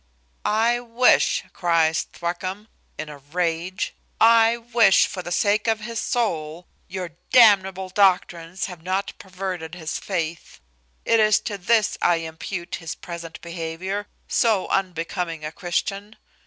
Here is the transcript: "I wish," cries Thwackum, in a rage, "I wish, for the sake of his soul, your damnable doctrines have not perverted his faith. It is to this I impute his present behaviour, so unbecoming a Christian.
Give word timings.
"I 0.43 0.79
wish," 0.79 1.43
cries 1.53 2.07
Thwackum, 2.11 2.67
in 2.97 3.07
a 3.07 3.19
rage, 3.19 3.93
"I 4.19 4.57
wish, 4.57 5.05
for 5.05 5.21
the 5.21 5.31
sake 5.31 5.67
of 5.67 5.81
his 5.81 5.99
soul, 5.99 6.65
your 6.87 7.11
damnable 7.31 7.89
doctrines 7.89 8.65
have 8.65 8.81
not 8.81 9.13
perverted 9.19 9.75
his 9.75 9.99
faith. 9.99 10.59
It 11.05 11.19
is 11.19 11.39
to 11.41 11.55
this 11.59 11.99
I 12.01 12.15
impute 12.15 12.77
his 12.77 12.95
present 12.95 13.39
behaviour, 13.41 14.07
so 14.27 14.67
unbecoming 14.69 15.45
a 15.45 15.51
Christian. 15.51 16.15